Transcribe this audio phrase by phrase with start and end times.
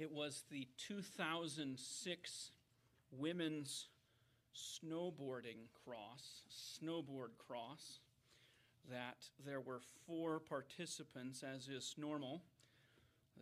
[0.00, 2.50] It was the 2006
[3.12, 3.88] Women's
[4.56, 7.98] Snowboarding Cross, Snowboard Cross,
[8.90, 12.40] that there were four participants, as is normal.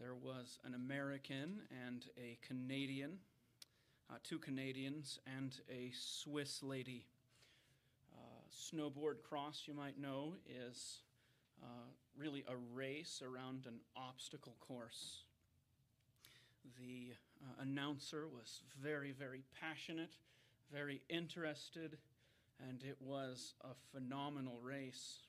[0.00, 3.18] There was an American and a Canadian,
[4.10, 7.06] uh, two Canadians, and a Swiss lady.
[8.12, 11.02] Uh, snowboard cross, you might know, is
[11.62, 15.22] uh, really a race around an obstacle course.
[16.76, 20.16] The uh, announcer was very, very passionate,
[20.72, 21.96] very interested,
[22.68, 25.22] and it was a phenomenal race.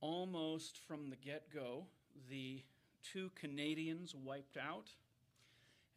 [0.00, 1.86] Almost from the get go,
[2.28, 2.62] the
[3.02, 4.90] two Canadians wiped out,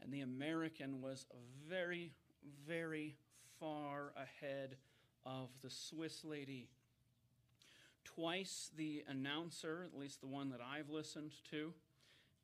[0.01, 1.25] and the American was
[1.67, 2.11] very,
[2.67, 3.15] very
[3.59, 4.77] far ahead
[5.25, 6.69] of the Swiss lady.
[8.03, 11.73] Twice the announcer, at least the one that I've listened to,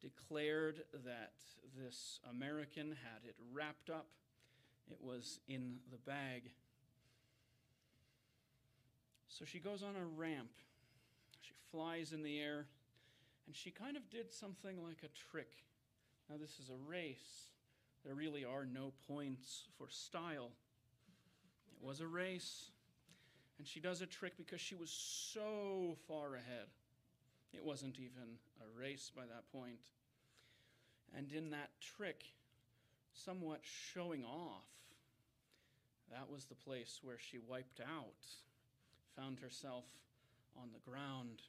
[0.02, 1.34] declared that
[1.78, 4.08] this American had it wrapped up.
[4.90, 6.52] It was in the bag.
[9.28, 10.52] So she goes on a ramp.
[11.42, 12.66] She flies in the air,
[13.48, 15.52] and she kind of did something like a trick.
[16.30, 17.48] Now, this is a race.
[18.06, 20.52] There really are no points for style.
[21.72, 22.72] It was a race.
[23.58, 26.68] And she does a trick because she was so far ahead.
[27.54, 29.80] It wasn't even a race by that point.
[31.16, 32.24] And in that trick,
[33.14, 34.68] somewhat showing off,
[36.10, 38.26] that was the place where she wiped out,
[39.16, 39.86] found herself
[40.56, 41.42] on the ground.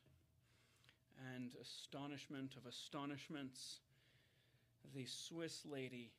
[1.35, 3.79] And astonishment of astonishments,
[4.95, 6.11] the Swiss lady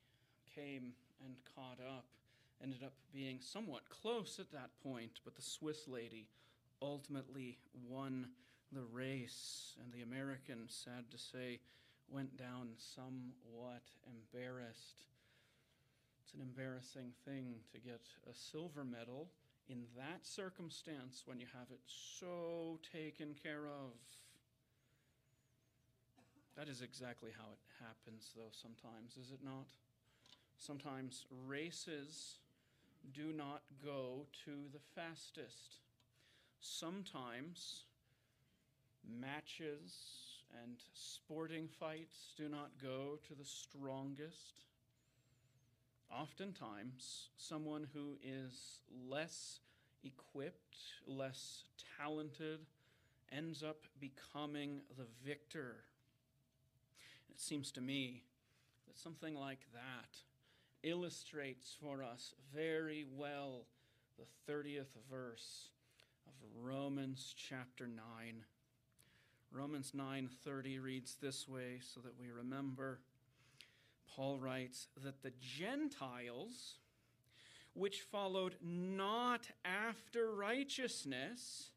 [0.56, 0.94] came
[1.26, 2.06] and caught up
[2.64, 6.28] ended up being somewhat close at that point, but the Swiss lady
[6.81, 7.58] ultimately
[7.89, 8.28] won
[8.73, 11.59] the race, and the American, sad to say,
[12.09, 15.05] went down somewhat embarrassed.
[16.23, 19.30] It's an embarrassing thing to get a silver medal
[19.70, 23.92] in that circumstance when you have it so taken care of.
[26.55, 29.67] That is exactly how it happens, though, sometimes, is it not?
[30.58, 32.37] Sometimes races
[33.14, 35.77] do not go to the fastest.
[36.61, 37.83] Sometimes
[39.19, 39.93] matches
[40.64, 44.65] and sporting fights do not go to the strongest.
[46.11, 49.59] Oftentimes, someone who is less
[50.03, 50.77] equipped,
[51.08, 51.63] less
[51.97, 52.59] talented,
[53.31, 55.77] ends up becoming the victor.
[57.30, 58.23] It seems to me
[58.87, 60.17] that something like that
[60.83, 63.65] illustrates for us very well
[64.19, 65.69] the 30th verse
[66.27, 68.43] of Romans chapter 9.
[69.53, 72.99] Romans 9:30 reads this way so that we remember.
[74.08, 76.80] Paul writes that the Gentiles
[77.73, 81.71] which followed not after righteousness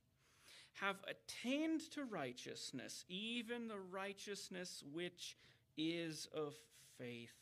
[0.74, 5.36] have attained to righteousness, even the righteousness which
[5.76, 6.54] is of
[6.98, 7.32] faith.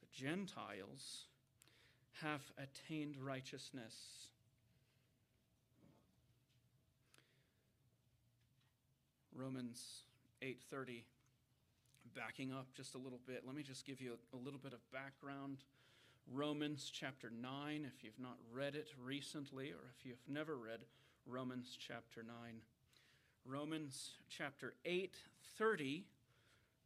[0.00, 1.26] The Gentiles
[2.22, 4.28] have attained righteousness.
[9.36, 10.04] Romans
[10.42, 11.04] 8:30
[12.14, 13.42] backing up just a little bit.
[13.46, 15.58] Let me just give you a, a little bit of background.
[16.32, 20.80] Romans chapter 9 if you've not read it recently or if you've never read
[21.26, 22.32] Romans chapter 9.
[23.44, 26.04] Romans chapter 8:30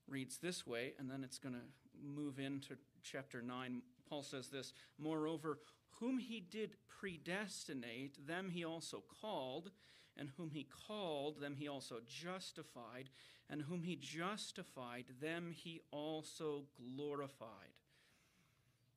[0.09, 1.61] reads this way, and then it's going to
[2.03, 3.83] move into chapter 9.
[4.09, 5.61] Paul says this Moreover,
[6.01, 9.71] whom he did predestinate, them he also called,
[10.21, 13.09] and whom he called, them he also justified,
[13.49, 16.65] and whom he justified, them he also
[16.95, 17.75] glorified.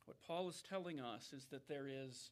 [0.06, 2.30] What Paul is telling us is that there is,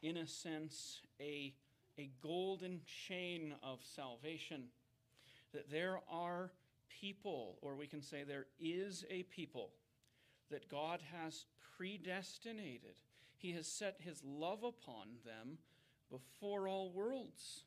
[0.00, 1.52] in a sense, a,
[1.98, 4.64] a golden chain of salvation,
[5.52, 6.50] that there are
[6.88, 9.70] people, or we can say there is a people
[10.50, 11.44] that God has
[11.76, 12.94] predestinated.
[13.36, 15.58] He has set his love upon them
[16.10, 17.64] before all worlds.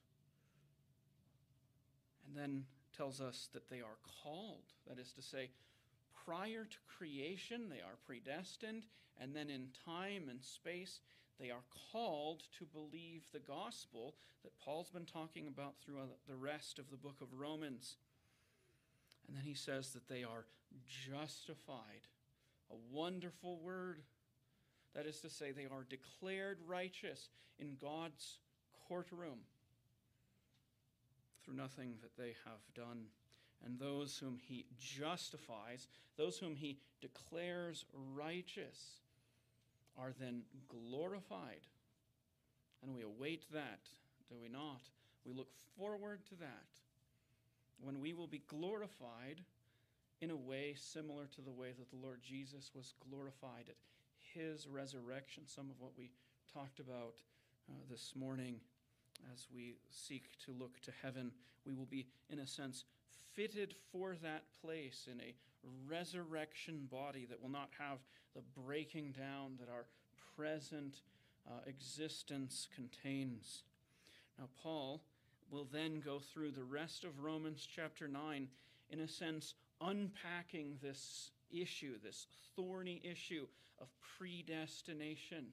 [2.33, 2.63] And then
[2.97, 4.63] tells us that they are called.
[4.87, 5.49] That is to say,
[6.25, 8.85] prior to creation, they are predestined,
[9.21, 10.99] and then in time and space,
[11.39, 15.97] they are called to believe the gospel that Paul's been talking about through
[16.27, 17.97] the rest of the book of Romans.
[19.27, 20.45] And then he says that they are
[21.07, 22.07] justified.
[22.71, 23.99] A wonderful word.
[24.95, 27.29] That is to say, they are declared righteous
[27.59, 28.39] in God's
[28.87, 29.39] courtroom
[31.43, 33.05] through nothing that they have done.
[33.65, 35.87] and those whom he justifies,
[36.17, 38.99] those whom he declares righteous,
[39.97, 41.65] are then glorified.
[42.81, 43.79] And we await that,
[44.29, 44.81] do we not?
[45.25, 45.47] We look
[45.77, 46.81] forward to that
[47.79, 49.41] when we will be glorified
[50.21, 53.75] in a way similar to the way that the Lord Jesus was glorified at
[54.33, 55.43] his resurrection.
[55.47, 56.11] Some of what we
[56.53, 57.15] talked about
[57.69, 58.59] uh, this morning
[59.31, 61.31] as we seek to look to heaven.
[61.65, 62.85] We will be, in a sense,
[63.33, 65.33] fitted for that place in a
[65.87, 67.99] resurrection body that will not have
[68.35, 69.85] the breaking down that our
[70.35, 71.01] present
[71.47, 73.63] uh, existence contains.
[74.37, 75.01] Now, Paul
[75.51, 78.47] will then go through the rest of Romans chapter 9,
[78.89, 83.45] in a sense, unpacking this issue, this thorny issue
[83.79, 83.87] of
[84.17, 85.47] predestination.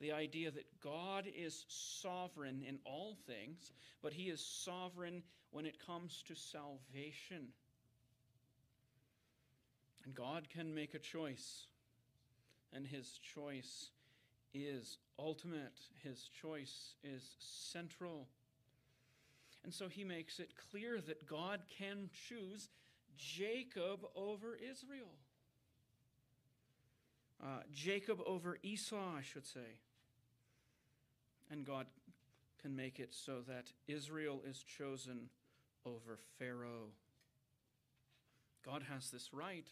[0.00, 5.84] The idea that God is sovereign in all things, but he is sovereign when it
[5.84, 7.48] comes to salvation.
[10.04, 11.66] And God can make a choice,
[12.72, 13.90] and his choice
[14.54, 18.26] is ultimate, his choice is central.
[19.62, 22.70] And so he makes it clear that God can choose
[23.18, 25.12] Jacob over Israel.
[27.42, 29.76] Uh, Jacob over Esau, I should say.
[31.50, 31.86] And God
[32.62, 35.30] can make it so that Israel is chosen
[35.84, 36.90] over Pharaoh.
[38.64, 39.66] God has this right.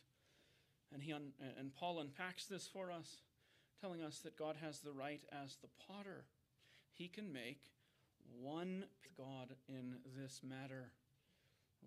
[0.92, 3.18] And, he un- and Paul unpacks this for us,
[3.80, 6.24] telling us that God has the right as the potter.
[6.94, 7.60] He can make
[8.40, 8.84] one
[9.16, 10.92] God in this matter.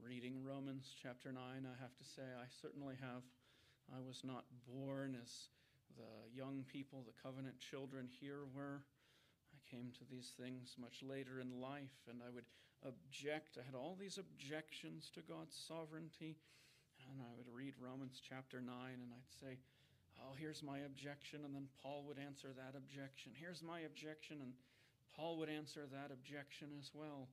[0.01, 3.23] Reading Romans chapter 9, I have to say, I certainly have.
[3.93, 5.47] I was not born as
[5.97, 8.83] the young people, the covenant children here were.
[9.71, 12.43] Came to these things much later in life, and I would
[12.83, 13.55] object.
[13.55, 16.35] I had all these objections to God's sovereignty.
[17.09, 19.57] And I would read Romans chapter 9, and I'd say,
[20.19, 21.45] Oh, here's my objection.
[21.45, 23.31] And then Paul would answer that objection.
[23.33, 24.37] Here's my objection.
[24.41, 24.53] And
[25.15, 27.27] Paul would answer that objection as well.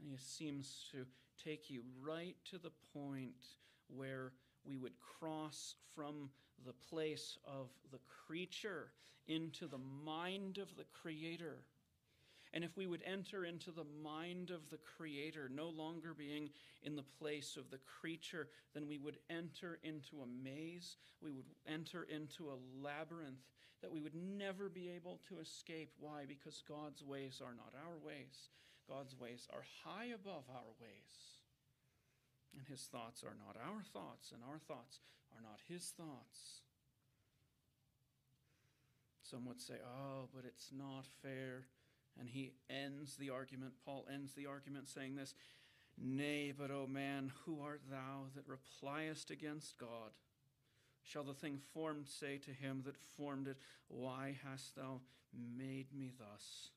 [0.00, 1.06] And he seems to
[1.42, 3.56] take you right to the point
[3.88, 4.32] where
[4.64, 6.30] we would cross from
[6.66, 8.92] the place of the creature
[9.26, 11.58] into the mind of the Creator.
[12.52, 16.50] And if we would enter into the mind of the Creator, no longer being
[16.82, 21.46] in the place of the creature, then we would enter into a maze, we would
[21.66, 23.46] enter into a labyrinth
[23.82, 25.92] that we would never be able to escape.
[25.98, 26.24] Why?
[26.26, 28.50] Because God's ways are not our ways,
[28.88, 31.39] God's ways are high above our ways.
[32.56, 35.00] And his thoughts are not our thoughts, and our thoughts
[35.34, 36.62] are not his thoughts.
[39.22, 41.66] Some would say, oh, but it's not fair.
[42.18, 45.34] And he ends the argument, Paul ends the argument saying this
[46.02, 50.12] Nay, but, O man, who art thou that repliest against God?
[51.02, 53.58] Shall the thing formed say to him that formed it,
[53.88, 55.00] Why hast thou
[55.32, 56.70] made me thus?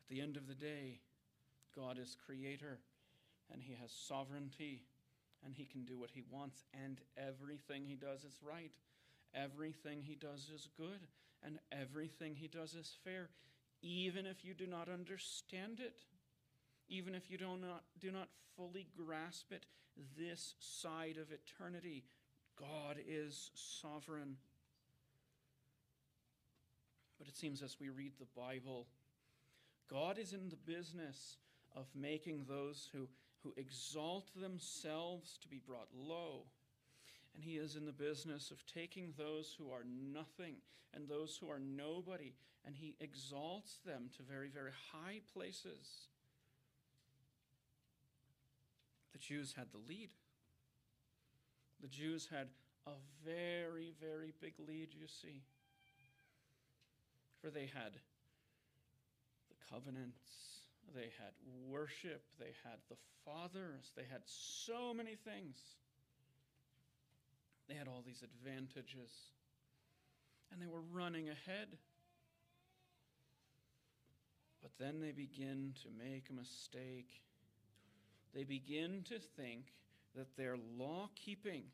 [0.00, 1.00] At the end of the day,
[1.74, 2.78] God is creator
[3.52, 4.82] and he has sovereignty
[5.44, 8.72] and he can do what he wants, and everything he does is right.
[9.34, 11.06] Everything he does is good,
[11.42, 13.28] and everything he does is fair,
[13.82, 16.00] even if you do not understand it,
[16.88, 19.66] even if you do not, do not fully grasp it
[20.16, 22.04] this side of eternity.
[22.58, 24.36] God is sovereign.
[27.18, 28.86] But it seems as we read the Bible,
[29.90, 31.36] God is in the business
[31.76, 33.08] of making those who
[33.44, 36.46] who exalt themselves to be brought low.
[37.34, 40.56] And he is in the business of taking those who are nothing
[40.94, 42.32] and those who are nobody,
[42.64, 46.08] and he exalts them to very, very high places.
[49.12, 50.10] The Jews had the lead.
[51.80, 52.48] The Jews had
[52.86, 52.92] a
[53.24, 55.42] very, very big lead, you see.
[57.40, 57.92] For they had
[59.48, 60.53] the covenants
[60.94, 61.32] they had
[61.68, 65.58] worship, they had the fathers, they had so many things.
[67.68, 69.10] They had all these advantages,
[70.52, 71.68] and they were running ahead.
[74.60, 77.10] But then they begin to make a mistake.
[78.34, 79.72] They begin to think
[80.14, 81.64] that their law keeping,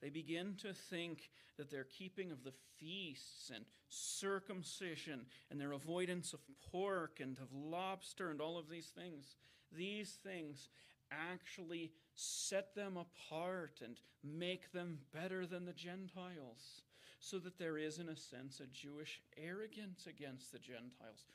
[0.00, 6.32] they begin to think that their keeping of the feasts and circumcision and their avoidance
[6.32, 6.40] of
[6.70, 9.36] pork and of lobster and all of these things,
[9.76, 10.68] these things
[11.10, 16.82] actually set them apart and make them better than the Gentiles.
[17.22, 21.26] So that there is, in a sense, a Jewish arrogance against the Gentiles.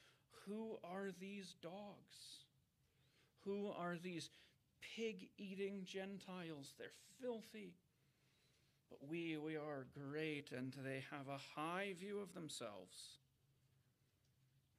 [0.48, 2.45] Who are these dogs?
[3.43, 4.29] Who are these
[4.95, 6.74] pig eating Gentiles.
[6.77, 6.88] They're
[7.22, 7.74] filthy.
[8.89, 13.17] But we, we are great, and they have a high view of themselves.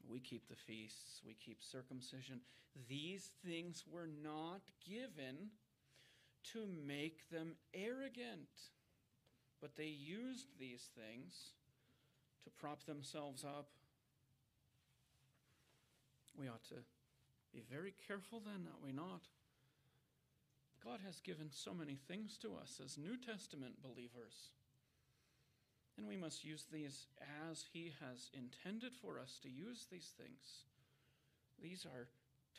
[0.08, 2.40] We keep the feasts, we keep circumcision.
[2.88, 5.50] These things were not given
[6.52, 8.48] to make them arrogant,
[9.60, 11.50] but they used these things
[12.44, 13.68] to prop themselves up.
[16.38, 16.76] We ought to
[17.52, 19.22] be very careful then, that we not?
[20.86, 24.50] God has given so many things to us as New Testament believers.
[25.98, 27.06] And we must use these
[27.50, 30.62] as He has intended for us to use these things.
[31.60, 32.06] These are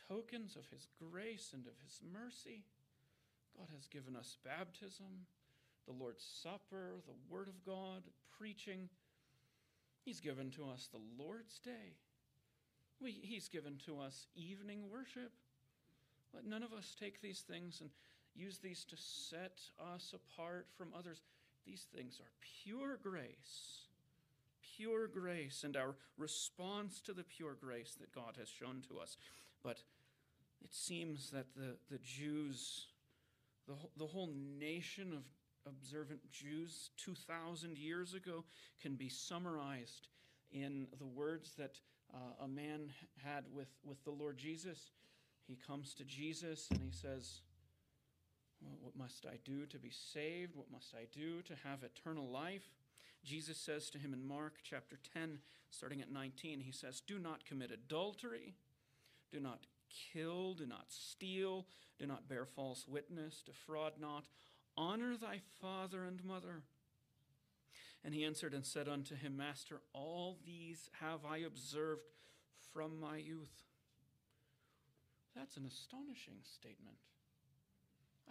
[0.08, 2.64] tokens of His grace and of His mercy.
[3.56, 5.24] God has given us baptism,
[5.86, 8.02] the Lord's Supper, the Word of God,
[8.38, 8.90] preaching.
[10.04, 11.96] He's given to us the Lord's Day.
[13.00, 15.32] We, he's given to us evening worship.
[16.34, 17.88] Let none of us take these things and
[18.34, 19.60] use these to set
[19.94, 21.22] us apart from others.
[21.66, 22.30] These things are
[22.64, 23.86] pure grace,
[24.76, 29.16] pure grace, and our response to the pure grace that God has shown to us.
[29.62, 29.82] But
[30.62, 32.86] it seems that the, the Jews,
[33.66, 35.24] the, the whole nation of
[35.66, 38.44] observant Jews 2,000 years ago,
[38.80, 40.08] can be summarized
[40.50, 41.78] in the words that
[42.14, 42.90] uh, a man
[43.22, 44.92] had with, with the Lord Jesus.
[45.46, 47.40] He comes to Jesus and he says,
[48.60, 50.54] what must I do to be saved?
[50.54, 52.68] What must I do to have eternal life?
[53.24, 55.38] Jesus says to him in Mark chapter 10,
[55.70, 58.54] starting at 19, he says, Do not commit adultery,
[59.30, 59.66] do not
[60.12, 61.66] kill, do not steal,
[61.98, 64.26] do not bear false witness, defraud not,
[64.76, 66.62] honor thy father and mother.
[68.04, 72.02] And he answered and said unto him, Master, all these have I observed
[72.72, 73.64] from my youth.
[75.34, 76.98] That's an astonishing statement.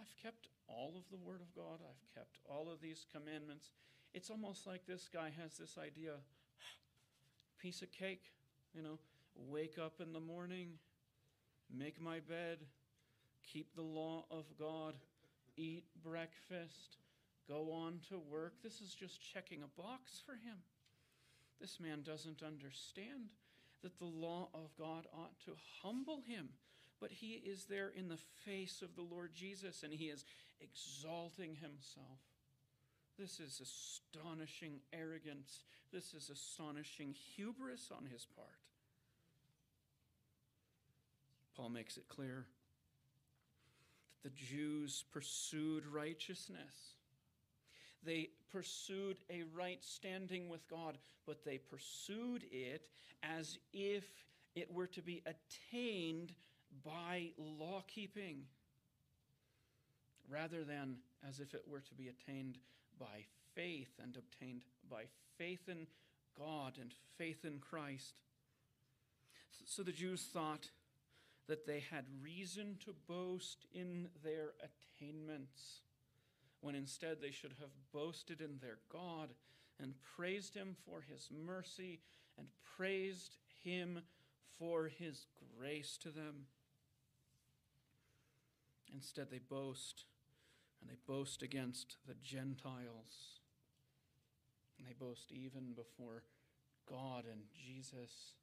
[0.00, 3.70] I've kept all of the Word of God, I've kept all of these commandments.
[4.14, 6.12] It's almost like this guy has this idea
[7.58, 8.22] piece of cake,
[8.74, 8.98] you know,
[9.34, 10.70] wake up in the morning,
[11.74, 12.58] make my bed,
[13.42, 14.94] keep the law of God,
[15.56, 16.96] eat breakfast,
[17.48, 18.54] go on to work.
[18.62, 20.58] This is just checking a box for him.
[21.60, 23.32] This man doesn't understand
[23.82, 25.52] that the law of God ought to
[25.82, 26.48] humble him
[27.00, 30.24] but he is there in the face of the Lord Jesus and he is
[30.60, 32.18] exalting himself.
[33.18, 35.64] This is astonishing arrogance.
[35.92, 38.48] This is astonishing hubris on his part.
[41.56, 42.46] Paul makes it clear
[44.22, 46.94] that the Jews pursued righteousness.
[48.04, 52.82] They pursued a right standing with God, but they pursued it
[53.22, 54.04] as if
[54.54, 56.32] it were to be attained
[56.84, 58.42] by law keeping
[60.28, 60.96] rather than
[61.28, 62.58] as if it were to be attained
[62.98, 65.04] by faith and obtained by
[65.36, 65.86] faith in
[66.38, 68.20] God and faith in Christ.
[69.66, 70.70] So the Jews thought
[71.48, 75.80] that they had reason to boast in their attainments,
[76.60, 79.30] when instead they should have boasted in their God
[79.80, 82.00] and praised Him for His mercy
[82.36, 82.46] and
[82.76, 84.00] praised Him
[84.58, 85.26] for His
[85.58, 86.46] grace to them.
[88.92, 90.04] Instead, they boast,
[90.80, 93.40] and they boast against the Gentiles.
[94.78, 96.22] And they boast even before
[96.88, 98.34] God and Jesus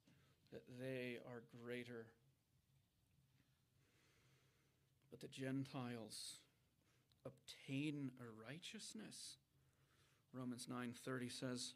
[0.52, 2.06] that they are greater.
[5.10, 6.38] But the Gentiles
[7.24, 9.36] obtain a righteousness.
[10.32, 11.74] Romans 9:30 says,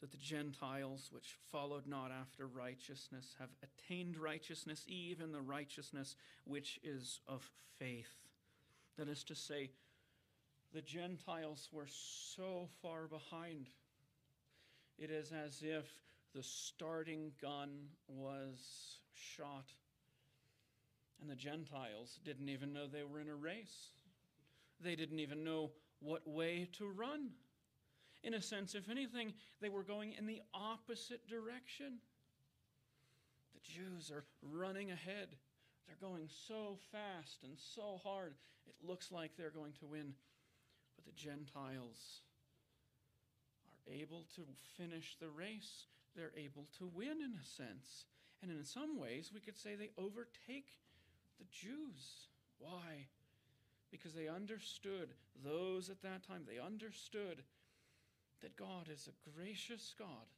[0.00, 6.14] that the Gentiles, which followed not after righteousness, have attained righteousness, even the righteousness
[6.44, 8.14] which is of faith.
[8.96, 9.70] That is to say,
[10.72, 13.68] the Gentiles were so far behind.
[14.98, 15.86] It is as if
[16.34, 17.70] the starting gun
[18.06, 19.72] was shot,
[21.20, 23.88] and the Gentiles didn't even know they were in a race.
[24.80, 27.30] They didn't even know what way to run.
[28.22, 31.98] In a sense, if anything, they were going in the opposite direction.
[33.54, 35.28] The Jews are running ahead.
[35.86, 38.34] They're going so fast and so hard,
[38.66, 40.14] it looks like they're going to win.
[40.96, 42.20] But the Gentiles
[43.66, 44.42] are able to
[44.76, 45.86] finish the race.
[46.14, 48.04] They're able to win, in a sense.
[48.42, 50.68] And in some ways, we could say they overtake
[51.38, 52.28] the Jews.
[52.58, 53.06] Why?
[53.90, 57.42] Because they understood, those at that time, they understood
[58.42, 60.28] that God is a gracious God.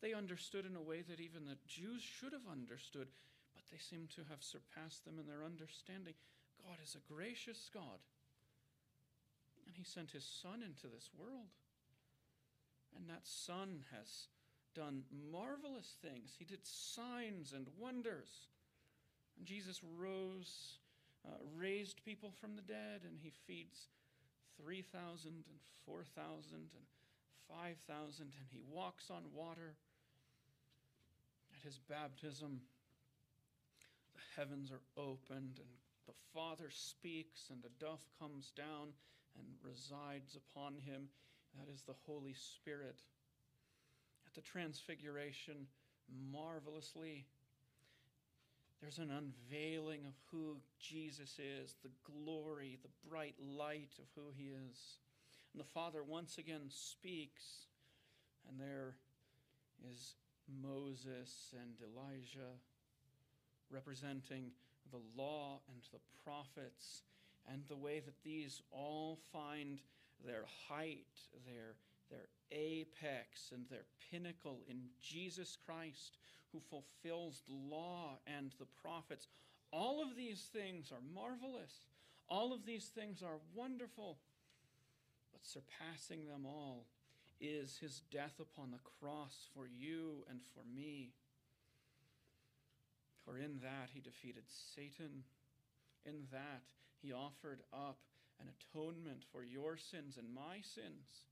[0.00, 3.08] They understood in a way that even the Jews should have understood,
[3.54, 6.14] but they seem to have surpassed them in their understanding.
[6.60, 8.00] God is a gracious God.
[9.66, 11.52] And He sent His Son into this world.
[12.96, 14.28] And that Son has
[14.74, 16.34] done marvelous things.
[16.38, 18.48] He did signs and wonders.
[19.38, 20.78] And Jesus rose,
[21.26, 23.88] uh, raised people from the dead, and He feeds
[24.62, 26.86] 3,000 and 4,000 and
[27.48, 29.74] 5,000, and He walks on water.
[31.52, 32.60] At His baptism,
[34.14, 35.74] the heavens are opened, and
[36.06, 38.92] the Father speaks, and a dove comes down
[39.36, 41.08] and resides upon him.
[41.58, 43.00] That is the Holy Spirit.
[44.26, 45.66] At the Transfiguration,
[46.32, 47.26] marvelously,
[48.80, 54.50] there's an unveiling of who Jesus is, the glory, the bright light of who he
[54.70, 54.98] is.
[55.54, 57.68] And the Father once again speaks,
[58.48, 58.96] and there
[59.88, 60.16] is
[60.60, 62.58] Moses and Elijah
[63.70, 64.50] representing
[64.90, 67.02] the law and the prophets
[67.48, 69.78] and the way that these all find
[70.26, 71.06] their height,
[71.46, 71.76] their,
[72.10, 76.18] their apex, and their pinnacle in Jesus Christ,
[76.52, 79.28] who fulfills the law and the prophets.
[79.70, 81.86] All of these things are marvelous.
[82.28, 84.18] All of these things are wonderful.
[85.44, 86.86] Surpassing them all
[87.38, 91.12] is his death upon the cross for you and for me.
[93.24, 95.24] For in that he defeated Satan.
[96.06, 96.62] In that
[97.02, 97.98] he offered up
[98.40, 101.28] an atonement for your sins and my sins.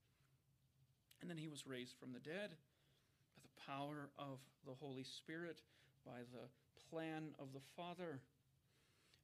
[1.21, 5.61] And then he was raised from the dead by the power of the Holy Spirit,
[6.05, 6.49] by the
[6.89, 8.19] plan of the Father.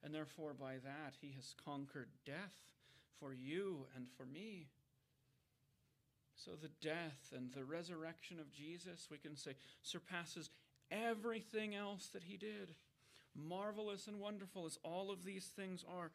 [0.02, 2.56] And therefore, by that, he has conquered death
[3.20, 4.68] for you and for me.
[6.44, 10.48] So, the death and the resurrection of Jesus, we can say, surpasses
[10.90, 12.74] everything else that he did.
[13.34, 16.10] Marvelous and wonderful as all of these things are.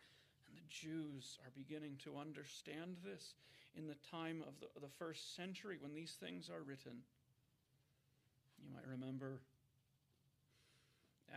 [0.47, 3.35] And the Jews are beginning to understand this
[3.77, 7.03] in the time of the, the first century when these things are written.
[8.63, 9.41] You might remember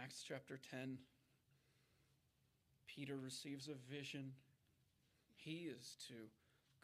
[0.03, 0.96] Acts chapter 10.
[2.87, 4.33] Peter receives a vision.
[5.37, 6.14] He is to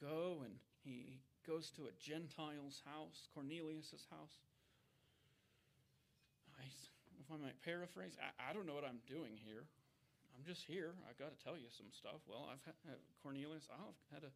[0.04, 4.40] go and he goes to a Gentile's house, Cornelius's house.
[6.56, 6.64] I,
[7.20, 9.68] if I might paraphrase, I, I don't know what I'm doing here.
[10.34, 10.96] I'm just here.
[11.08, 12.24] I've got to tell you some stuff.
[12.26, 13.68] Well, I've had uh, Cornelius.
[13.70, 14.32] I've had a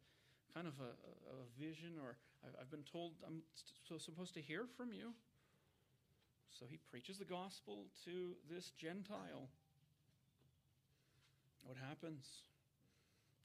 [0.53, 0.93] kind of a,
[1.33, 2.15] a vision, or
[2.59, 3.41] I've been told I'm
[3.87, 5.11] so supposed to hear from you.
[6.57, 9.49] So he preaches the gospel to this Gentile.
[11.63, 12.25] What happens?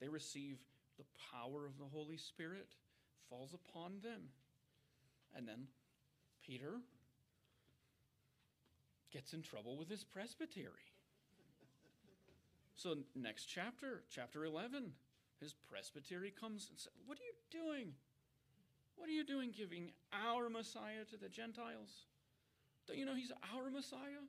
[0.00, 0.58] They receive
[0.98, 2.68] the power of the Holy Spirit
[3.28, 4.30] falls upon them.
[5.36, 5.66] And then
[6.46, 6.80] Peter
[9.12, 10.90] gets in trouble with his presbytery.
[12.74, 14.92] So, next chapter, chapter 11,
[15.40, 17.92] his presbytery comes and says, What are you doing?
[18.96, 22.06] What are you doing giving our Messiah to the Gentiles?
[22.86, 24.22] Don't you know he's our Messiah?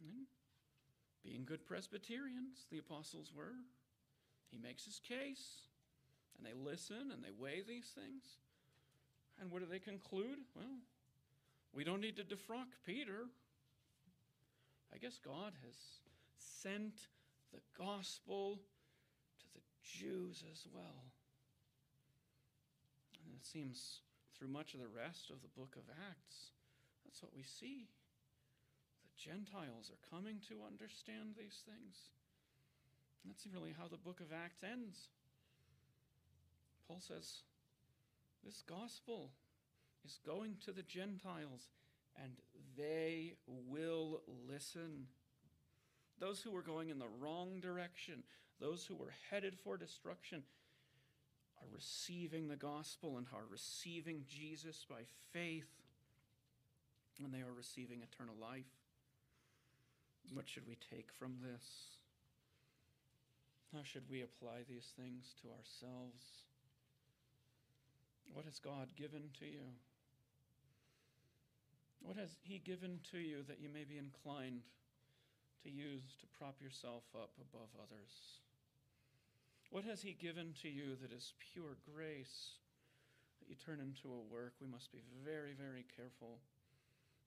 [0.00, 0.26] And
[1.24, 3.54] being good Presbyterians, the apostles were,
[4.50, 5.66] he makes his case,
[6.36, 8.24] and they listen and they weigh these things.
[9.40, 10.38] And what do they conclude?
[10.54, 10.80] Well,
[11.74, 13.28] we don't need to defrock Peter.
[14.94, 15.76] I guess God has
[16.38, 16.94] sent
[17.52, 18.60] the gospel
[19.40, 21.04] to the Jews as well.
[23.24, 24.00] And it seems
[24.36, 26.52] through much of the rest of the book of Acts,
[27.04, 27.88] that's what we see.
[29.04, 32.12] The Gentiles are coming to understand these things.
[33.24, 35.08] That's really how the book of Acts ends.
[36.88, 37.42] Paul says,
[38.44, 39.30] This gospel
[40.04, 41.68] is going to the Gentiles,
[42.22, 42.32] and
[42.76, 45.06] they will listen.
[46.18, 48.22] Those who were going in the wrong direction,
[48.60, 50.42] those who were headed for destruction,
[51.60, 55.68] are receiving the gospel and are receiving Jesus by faith,
[57.22, 58.64] and they are receiving eternal life.
[60.32, 61.98] What should we take from this?
[63.72, 66.44] How should we apply these things to ourselves?
[68.32, 69.66] What has God given to you?
[72.00, 74.62] What has He given to you that you may be inclined
[75.62, 78.40] to use to prop yourself up above others?
[79.70, 82.54] What has He given to you that is pure grace
[83.40, 84.54] that you turn into a work?
[84.60, 86.38] We must be very, very careful.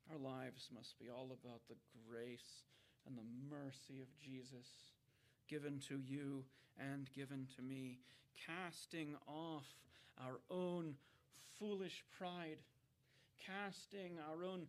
[0.10, 2.64] Our lives must be all about the grace
[3.06, 4.96] and the mercy of Jesus
[5.50, 6.46] given to you
[6.80, 8.00] and given to me,
[8.48, 9.66] casting off
[10.24, 10.96] our own
[11.58, 12.58] foolish pride
[13.46, 14.68] casting our own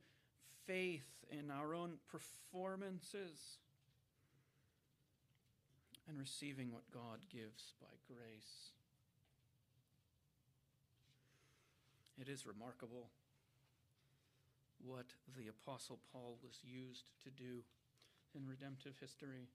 [0.66, 3.58] faith in our own performances
[6.08, 8.72] and receiving what God gives by grace.
[12.20, 13.08] It is remarkable
[14.84, 17.62] what the Apostle Paul was used to do
[18.34, 19.48] in redemptive history.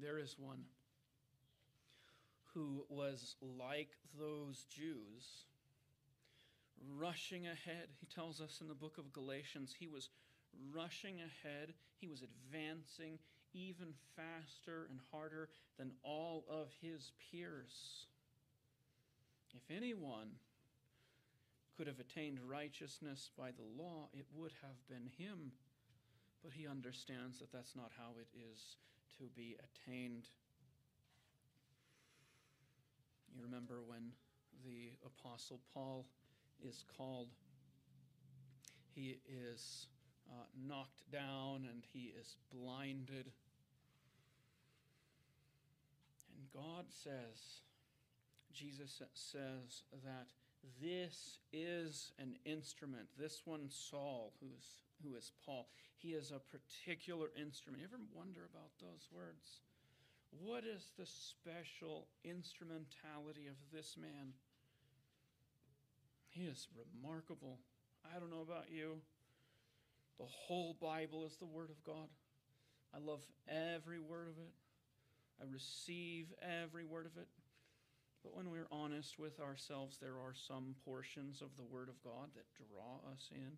[0.00, 0.64] There is one
[2.56, 5.44] who was like those Jews,
[6.96, 7.88] rushing ahead.
[8.00, 10.08] He tells us in the book of Galatians, he was
[10.74, 13.18] rushing ahead, he was advancing
[13.52, 18.06] even faster and harder than all of his peers.
[19.54, 20.30] If anyone
[21.76, 25.52] could have attained righteousness by the law, it would have been him.
[26.42, 28.76] But he understands that that's not how it is
[29.18, 30.28] to be attained.
[33.36, 34.12] You remember when
[34.64, 36.06] the Apostle Paul
[36.66, 37.28] is called,
[38.94, 39.88] he is
[40.30, 43.30] uh, knocked down and he is blinded.
[46.34, 47.60] And God says,
[48.54, 50.28] Jesus says that
[50.82, 53.08] this is an instrument.
[53.18, 54.66] This one, Saul, who is,
[55.04, 55.68] who is Paul,
[55.98, 57.82] he is a particular instrument.
[57.82, 59.60] You ever wonder about those words?
[60.40, 64.32] What is the special instrumentality of this man?
[66.28, 67.58] He is remarkable.
[68.04, 68.96] I don't know about you.
[70.18, 72.08] The whole Bible is the Word of God.
[72.94, 74.52] I love every word of it.
[75.40, 77.28] I receive every word of it.
[78.22, 82.30] But when we're honest with ourselves, there are some portions of the Word of God
[82.34, 83.52] that draw us in.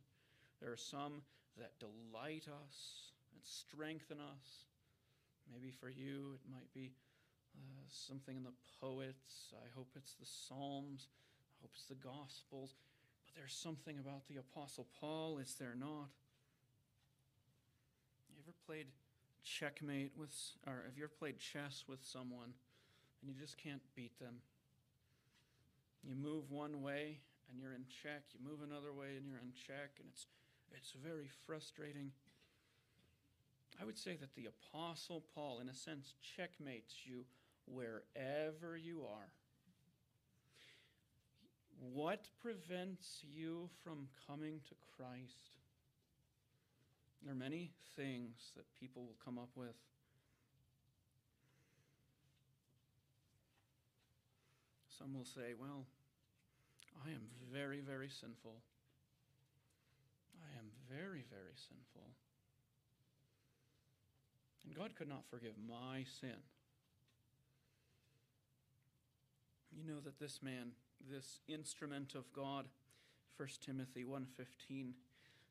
[0.60, 1.22] There are some
[1.56, 4.66] that delight us and strengthen us.
[5.52, 6.92] Maybe for you, it might be
[7.56, 9.54] uh, something in the poets.
[9.54, 11.08] I hope it's the Psalms.
[11.58, 12.74] I hope it's the Gospels.
[13.24, 16.08] But there's something about the Apostle Paul, is there not?
[18.30, 18.86] You ever played
[19.44, 20.32] checkmate with,
[20.66, 22.52] or have you ever played chess with someone
[23.22, 24.36] and you just can't beat them?
[26.04, 27.18] You move one way
[27.50, 28.22] and you're in check.
[28.32, 30.26] You move another way and you're in check, and it's
[30.70, 32.12] it's very frustrating.
[33.80, 37.24] I would say that the apostle Paul in a sense checkmates you
[37.66, 39.28] wherever you are.
[41.80, 45.50] What prevents you from coming to Christ?
[47.22, 49.76] There are many things that people will come up with.
[54.98, 55.86] Some will say, well,
[57.06, 58.56] I am very, very sinful.
[60.42, 62.10] I am very, very sinful.
[64.68, 66.36] And God could not forgive my sin.
[69.72, 70.72] You know that this man,
[71.10, 72.66] this instrument of God,
[73.38, 74.94] 1 Timothy 1:15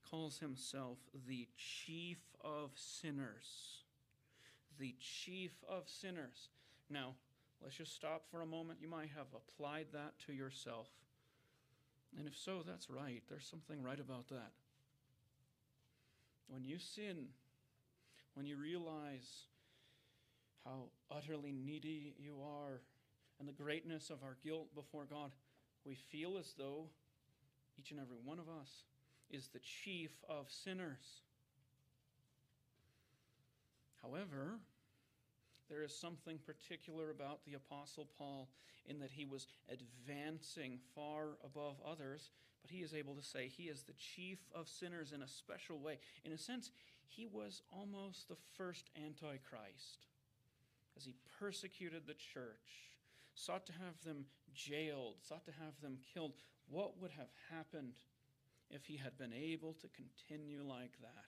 [0.03, 3.85] calls himself the chief of sinners.
[4.77, 6.49] The chief of sinners.
[6.87, 7.15] Now,
[7.59, 8.81] let's just stop for a moment.
[8.81, 10.89] You might have applied that to yourself.
[12.15, 13.23] And if so, that's right.
[13.27, 14.51] There's something right about that.
[16.47, 17.33] When you sin,
[18.37, 19.45] when you realize
[20.63, 22.81] how utterly needy you are
[23.39, 25.31] and the greatness of our guilt before God,
[25.83, 26.85] we feel as though
[27.79, 28.83] each and every one of us
[29.31, 31.21] is the chief of sinners.
[34.03, 34.59] However,
[35.67, 38.49] there is something particular about the Apostle Paul
[38.85, 42.29] in that he was advancing far above others,
[42.61, 45.79] but he is able to say he is the chief of sinners in a special
[45.79, 45.97] way.
[46.23, 46.69] In a sense,
[47.07, 50.05] he was almost the first Antichrist
[50.95, 52.91] as he persecuted the church,
[53.35, 56.33] sought to have them jailed, sought to have them killed.
[56.69, 57.93] What would have happened
[58.69, 61.25] if he had been able to continue like that?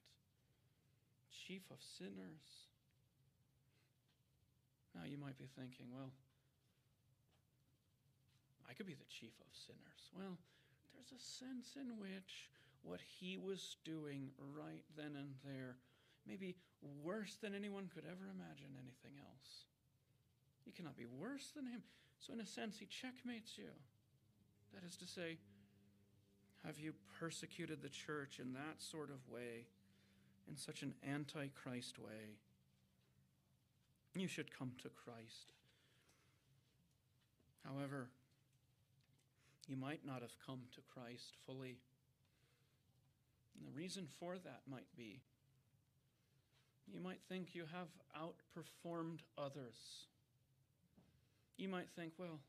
[1.47, 2.67] Chief of sinners.
[4.95, 6.11] Now you might be thinking, well,
[8.69, 10.09] I could be the chief of sinners.
[10.15, 10.37] Well,
[10.93, 12.49] there's a sense in which
[12.83, 15.77] what he was doing right then and there
[16.27, 16.55] may be
[17.03, 19.65] worse than anyone could ever imagine anything else.
[20.65, 21.81] He cannot be worse than him.
[22.19, 23.71] So, in a sense, he checkmates you.
[24.73, 25.37] That is to say,
[26.65, 29.65] have you persecuted the church in that sort of way,
[30.47, 32.35] in such an antichrist way?
[34.15, 35.53] You should come to Christ.
[37.65, 38.09] However,
[39.67, 41.77] you might not have come to Christ fully.
[43.60, 45.22] And the reason for that might be
[46.91, 50.08] you might think you have outperformed others.
[51.58, 52.39] You might think, well,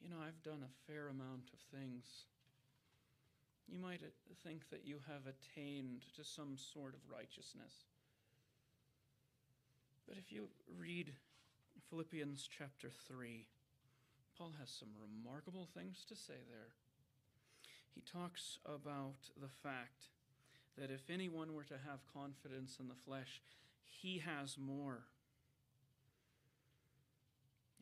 [0.00, 2.04] you know, I've done a fair amount of things.
[3.66, 4.00] You might might
[4.44, 7.72] think that you have attained to some sort of righteousness.
[10.06, 11.12] But if you read
[11.90, 13.44] Philippians chapter 3,
[14.38, 16.68] Paul has some remarkable things to say there.
[17.96, 20.10] He talks about the fact
[20.78, 23.40] that if anyone were to have confidence in the flesh,
[23.88, 25.00] he has more.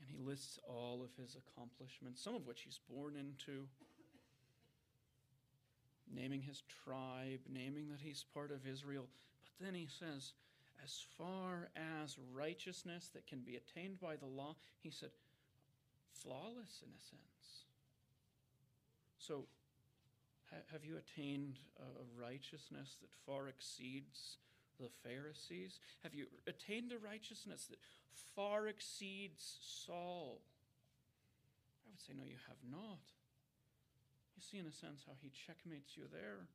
[0.01, 3.67] And he lists all of his accomplishments, some of which he's born into,
[6.15, 9.09] naming his tribe, naming that he's part of Israel.
[9.59, 10.33] But then he says,
[10.85, 15.11] as far as righteousness that can be attained by the law, he said,
[16.23, 17.65] flawless in a sense.
[19.19, 19.47] So,
[20.51, 24.39] ha- have you attained a righteousness that far exceeds
[24.81, 25.81] the Pharisees?
[26.03, 27.79] Have you attained a righteousness that
[28.35, 30.41] far exceeds Saul?
[31.87, 33.05] I would say, no, you have not.
[34.37, 36.49] You see, in a sense, how he checkmates you there.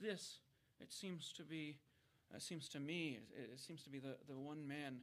[0.00, 0.38] This,
[0.80, 1.76] it seems to be,
[2.34, 4.96] it seems to me, it, it seems to be the, the one man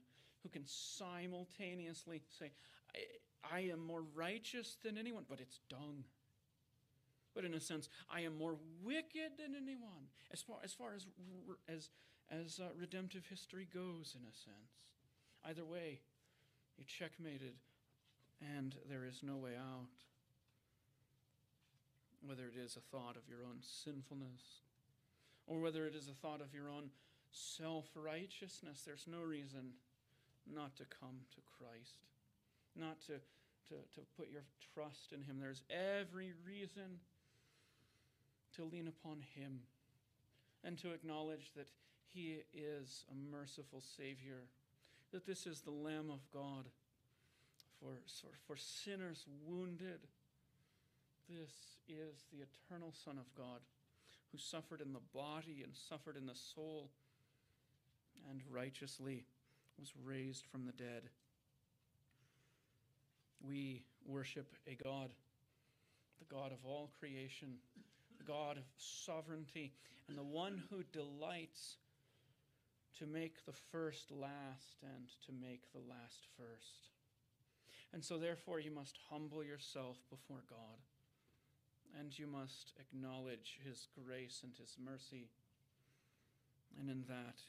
[0.43, 2.51] who can simultaneously say,
[2.93, 6.03] I, I am more righteous than anyone, but it's dung.
[7.35, 11.05] But in a sense, I am more wicked than anyone, as far as, far as,
[11.67, 11.89] as,
[12.31, 14.81] as uh, redemptive history goes, in a sense.
[15.45, 15.99] Either way,
[16.77, 17.55] you checkmated,
[18.55, 19.89] and there is no way out
[22.25, 24.61] whether it is a thought of your own sinfulness
[25.45, 26.89] or whether it is a thought of your own
[27.31, 29.73] self righteousness, there's no reason
[30.51, 32.05] not to come to Christ,
[32.75, 33.19] not to,
[33.69, 34.43] to, to put your
[34.73, 35.39] trust in Him.
[35.39, 36.99] There's every reason
[38.55, 39.59] to lean upon Him
[40.63, 41.67] and to acknowledge that
[42.13, 44.43] He is a merciful Savior,
[45.11, 46.65] that this is the Lamb of God
[47.79, 47.99] for,
[48.47, 49.99] for sinners wounded
[51.29, 53.61] this is the eternal Son of God
[54.31, 56.89] who suffered in the body and suffered in the soul
[58.29, 59.25] and righteously
[59.79, 61.03] was raised from the dead.
[63.41, 65.11] We worship a God,
[66.19, 67.55] the God of all creation,
[68.25, 69.73] God of sovereignty,
[70.07, 71.77] and the one who delights
[72.99, 76.89] to make the first last and to make the last first.
[77.93, 80.79] And so, therefore, you must humble yourself before God
[81.99, 85.29] and you must acknowledge his grace and his mercy.
[86.79, 87.39] And in that,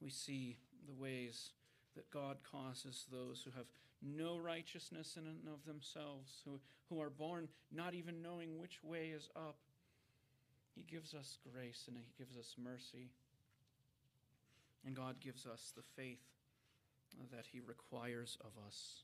[0.00, 1.50] we see the ways
[1.94, 3.66] that God causes those who have
[4.02, 9.08] no righteousness in and of themselves, who, who are born not even knowing which way
[9.14, 9.58] is up.
[10.78, 13.10] He gives us grace and He gives us mercy.
[14.86, 16.22] And God gives us the faith
[17.34, 19.02] that He requires of us.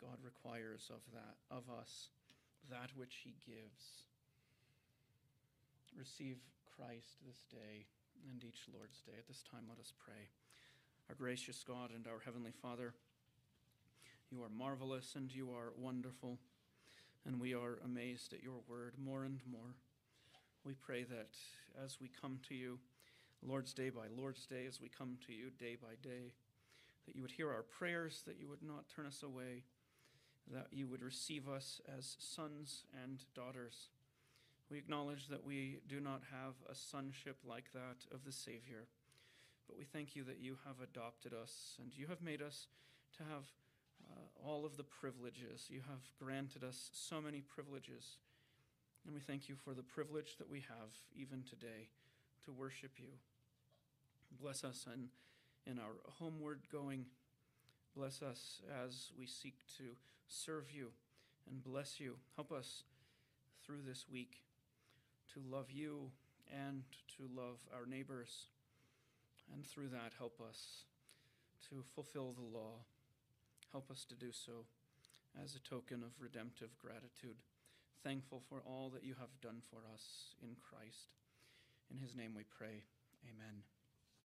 [0.00, 2.08] God requires of that of us
[2.70, 4.06] that which he gives.
[5.98, 6.38] Receive
[6.76, 7.84] Christ this day
[8.30, 9.12] and each Lord's day.
[9.18, 10.28] At this time, let us pray.
[11.08, 12.94] Our gracious God and our Heavenly Father,
[14.30, 16.38] you are marvelous and you are wonderful,
[17.26, 19.74] and we are amazed at your word more and more.
[20.64, 21.36] We pray that
[21.82, 22.78] as we come to you,
[23.42, 26.32] Lord's Day by Lord's Day, as we come to you day by day,
[27.06, 29.62] that you would hear our prayers, that you would not turn us away
[30.52, 33.88] that you would receive us as sons and daughters.
[34.70, 38.86] We acknowledge that we do not have a sonship like that of the Savior,
[39.66, 42.66] but we thank you that you have adopted us and you have made us
[43.16, 43.44] to have
[44.10, 45.66] uh, all of the privileges.
[45.68, 48.16] You have granted us so many privileges.
[49.04, 51.88] And we thank you for the privilege that we have even today
[52.44, 53.08] to worship you.
[54.40, 55.08] Bless us in,
[55.70, 57.06] in our homeward going.
[57.96, 59.84] Bless us as we seek to
[60.28, 60.88] serve you
[61.50, 62.16] and bless you.
[62.36, 62.84] Help us
[63.64, 64.42] through this week
[65.32, 66.10] to love you
[66.68, 66.82] and
[67.16, 68.46] to love our neighbors.
[69.52, 70.84] And through that, help us
[71.68, 72.84] to fulfill the law.
[73.72, 74.64] Help us to do so
[75.42, 77.36] as a token of redemptive gratitude,
[78.04, 81.14] thankful for all that you have done for us in Christ.
[81.90, 82.82] In his name we pray.
[83.24, 83.62] Amen.